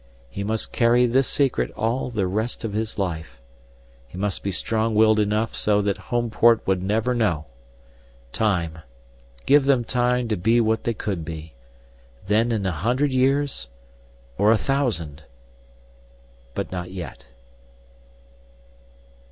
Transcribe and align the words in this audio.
He 0.31 0.43
must 0.43 0.71
carry 0.71 1.05
this 1.05 1.27
secret 1.27 1.69
all 1.77 2.09
the 2.09 2.25
rest 2.25 2.63
of 2.63 2.73
his 2.73 2.97
life 2.97 3.39
he 4.07 4.17
must 4.17 4.41
be 4.41 4.51
strong 4.51 4.95
willed 4.95 5.19
enough 5.19 5.55
so 5.55 5.79
that 5.83 6.09
Homeport 6.09 6.65
would 6.65 6.81
never 6.81 7.13
know. 7.13 7.45
Time 8.31 8.79
give 9.45 9.65
them 9.65 9.83
time 9.83 10.27
to 10.29 10.35
be 10.35 10.59
what 10.59 10.85
they 10.85 10.95
could 10.95 11.23
be. 11.23 11.53
Then 12.25 12.51
in 12.51 12.65
a 12.65 12.71
hundred 12.71 13.11
years 13.11 13.67
or 14.39 14.51
a 14.51 14.57
thousand 14.57 15.21
But 16.55 16.71
not 16.71 16.89
yet! 16.89 17.27